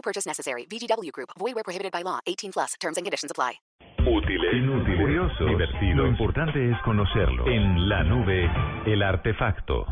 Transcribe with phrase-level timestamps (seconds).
[0.00, 0.64] No purchase necessary.
[0.64, 1.28] VGW Group.
[1.38, 2.20] Void where prohibited by law.
[2.26, 2.74] 18 plus.
[2.80, 3.60] Terms and conditions apply.
[4.06, 5.96] Útiles, Inútiles, curiosos, divertidos.
[5.96, 7.46] Lo importante es conocerlo.
[7.46, 8.50] En la nube,
[8.86, 9.84] el artefacto.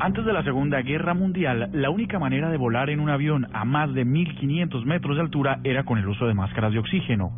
[0.00, 3.66] Antes de la Segunda Guerra Mundial, la única manera de volar en un avión a
[3.66, 7.36] más de 1500 metros de altura era con el uso de máscaras de oxígeno.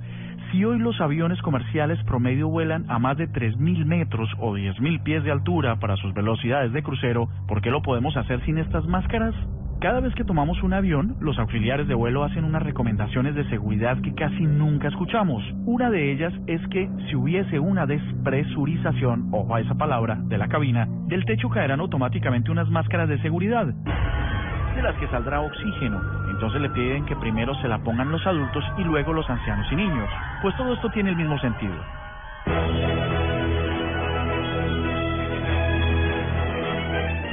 [0.53, 5.25] Si hoy los aviones comerciales promedio vuelan a más de 3000 metros o 10000 pies
[5.25, 9.35] de altura para sus velocidades de crucero, ¿por qué lo podemos hacer sin estas máscaras?
[9.81, 14.01] Cada vez que tomamos un avión, los auxiliares de vuelo hacen unas recomendaciones de seguridad
[14.01, 15.43] que casi nunca escuchamos.
[15.67, 20.49] Una de ellas es que si hubiese una despresurización, ojo a esa palabra, de la
[20.49, 26.01] cabina, del techo caerán automáticamente unas máscaras de seguridad, de las que saldrá oxígeno.
[26.31, 29.77] Entonces le piden que primero se la pongan los adultos y luego los ancianos y
[29.77, 30.09] niños.
[30.43, 31.75] Pues todo esto tiene el mismo sentido.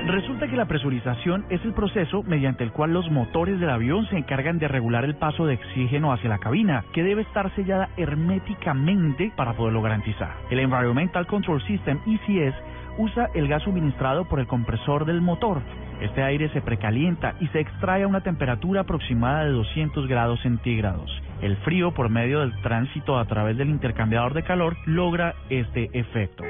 [0.06, 4.18] Resulta que la presurización es el proceso mediante el cual los motores del avión se
[4.18, 9.32] encargan de regular el paso de oxígeno hacia la cabina, que debe estar sellada herméticamente
[9.36, 10.36] para poderlo garantizar.
[10.52, 12.54] El Environmental Control System, ECS,
[12.98, 15.62] usa el gas suministrado por el compresor del motor.
[16.02, 21.10] Este aire se precalienta y se extrae a una temperatura aproximada de 200 grados centígrados.
[21.42, 26.44] El frío, por medio del tránsito a través del intercambiador de calor, logra este efecto.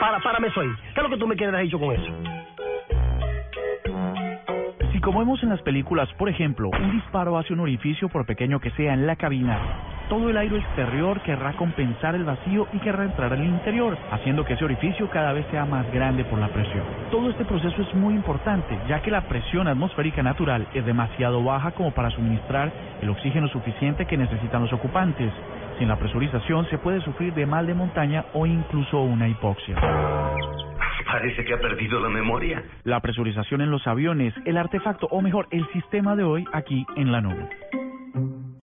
[0.00, 0.68] Para, párame soy.
[0.94, 2.12] ¿Qué es lo que tú me quieres dicho con eso?
[4.92, 8.60] Si como vemos en las películas, por ejemplo, un disparo hace un orificio por pequeño
[8.60, 9.58] que sea en la cabina,
[10.12, 14.52] todo el aire exterior querrá compensar el vacío y querrá entrar al interior, haciendo que
[14.52, 16.82] ese orificio cada vez sea más grande por la presión.
[17.10, 21.70] Todo este proceso es muy importante, ya que la presión atmosférica natural es demasiado baja
[21.70, 25.32] como para suministrar el oxígeno suficiente que necesitan los ocupantes.
[25.78, 29.76] Sin la presurización se puede sufrir de mal de montaña o incluso una hipoxia.
[31.06, 32.62] Parece que ha perdido la memoria.
[32.84, 37.12] La presurización en los aviones, el artefacto, o mejor, el sistema de hoy aquí en
[37.12, 37.61] la nube.